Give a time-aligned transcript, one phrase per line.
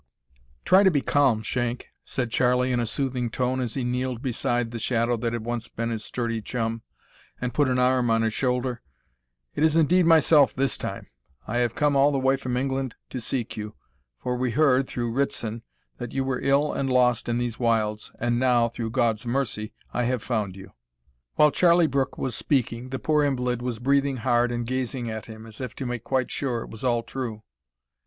[0.65, 4.71] "Try to be calm, Shank," said Charlie, in a soothing tone, as he kneeled beside
[4.71, 6.81] the shadow that had once been his sturdy chum,
[7.39, 8.81] and put an arm on his shoulder.
[9.53, 11.05] "It is indeed myself this time.
[11.45, 13.75] I have come all the way from England to seek you,
[14.17, 15.61] for we heard, through Ritson,
[15.99, 20.05] that you were ill and lost in these wilds, and now, through God's mercy, I
[20.05, 20.71] have found you."
[21.35, 25.45] While Charlie Brooke was speaking, the poor invalid was breathing hard and gazing at him,
[25.45, 27.43] as if to make quite sure it was all true.